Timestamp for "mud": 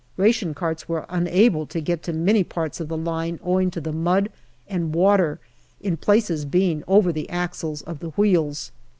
3.91-4.29